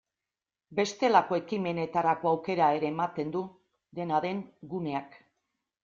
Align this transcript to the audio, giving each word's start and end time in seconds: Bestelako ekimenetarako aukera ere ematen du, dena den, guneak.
Bestelako 0.79 1.37
ekimenetarako 1.41 2.31
aukera 2.33 2.73
ere 2.81 2.91
ematen 2.97 3.37
du, 3.39 3.45
dena 4.01 4.27
den, 4.29 4.45
guneak. 4.77 5.25